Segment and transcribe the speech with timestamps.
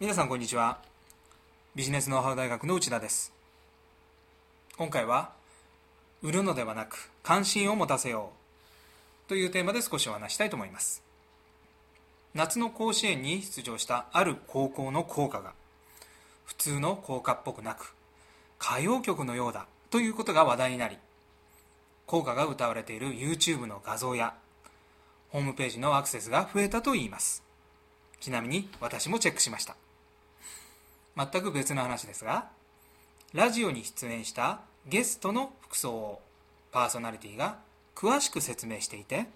[0.00, 0.78] 皆さんこんにちは。
[1.74, 3.34] ビジネスノウハウ大学の内田です。
[4.78, 5.32] 今回は
[6.22, 8.30] 売るのではなく関心を持たせよ
[9.26, 9.28] う。
[9.28, 11.02] というテーマで少しお話したいと思います。
[12.32, 15.52] 夏の甲子園に出場したある高校の校歌が
[16.46, 17.94] 普通の校歌っぽくなく
[18.58, 20.96] 歌謡曲のようだということが話題になり
[22.06, 24.32] 校歌が歌われている YouTube の画像や
[25.28, 27.42] ホームページのアクセスが増えたといいます。
[28.18, 29.76] ちなみに私もチェックしました。
[31.32, 32.46] 全く別の話ですが
[33.34, 36.20] ラジオに出演したゲストの服装を
[36.72, 37.58] パーソナリティが
[37.94, 39.26] 詳しく説明していて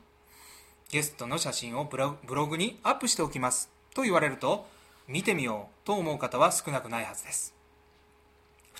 [0.90, 4.66] ゲストの写真をブログにアップしておきますと言われると
[5.08, 7.54] 見てみようと思う方は少なくないはずです。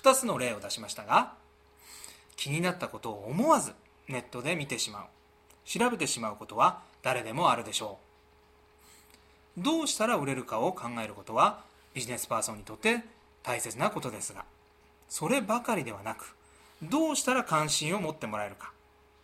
[0.01, 1.33] 2つの例を出しましたが
[2.35, 3.73] 気になったことを思わず
[4.07, 5.03] ネットで見てしまう。
[5.65, 7.99] 調べてしまうことは誰でもあるでしょ
[9.59, 9.61] う。
[9.61, 13.03] どうしたら売れるかを考えることはビジネスパーソンにとって
[13.41, 14.45] 大切なことですが
[15.09, 16.35] そればかりではなく
[16.83, 18.71] どうしたら関心を持ってもらえるか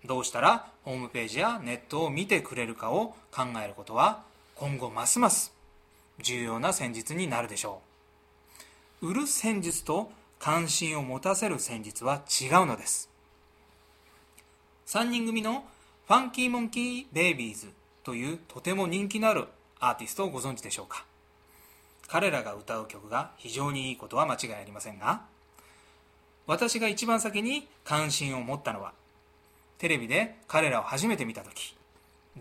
[0.06, 4.24] どうしたらホームページやネットを見てくれるかを考えることは
[4.56, 5.54] 今後ますます
[6.22, 7.82] 重要な戦術になるでしょ
[9.02, 9.10] う。
[9.10, 13.10] 売る戦術と関心を持たせる戦術は違うのです。
[14.88, 15.66] 3人組の
[16.08, 17.70] ファンキーモンキーベイビーズ
[18.04, 19.46] というとても人気のある
[19.80, 21.06] アーティストをご存知でしょうか？
[22.12, 25.22] 彼らが歌う曲が非常にいいことは間違いありませんが
[26.46, 28.92] 私が一番先に関心を持ったのは
[29.78, 31.74] テレビで彼らを初めて見た時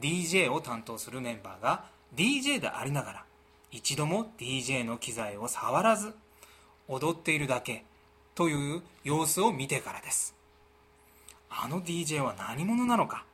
[0.00, 1.84] DJ を担当するメンバーが
[2.16, 3.24] DJ でありながら
[3.70, 6.14] 一度も DJ の機材を触らず
[6.88, 7.84] 踊っているだけ
[8.34, 10.34] という様子を見てからです。
[11.48, 13.24] あの DJ は何者なのか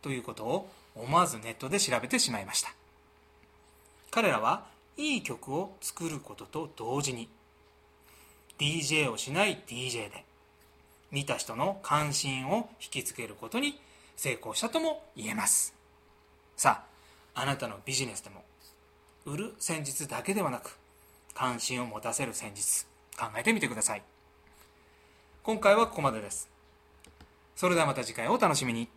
[0.00, 2.72] ということを思わずネットで調べてしまいました。
[4.10, 7.28] 彼らはいい曲を作ることと同時に
[8.58, 10.24] DJ をしない DJ で
[11.10, 13.80] 見た人の関心を引きつけることに
[14.16, 15.74] 成功したとも言えます。
[16.56, 16.84] さ
[17.34, 18.44] ああなたのビジネスでも
[19.24, 20.78] 売る戦術だけではなく
[21.34, 22.86] 関心を持たせる戦術
[23.18, 24.02] 考えてみてください。
[25.42, 26.48] 今回はここまでです。
[27.56, 28.88] それではまた次回お楽しみに。